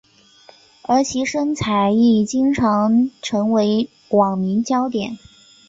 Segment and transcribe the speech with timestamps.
[0.81, 5.19] 而其身材亦经常成为网民焦点。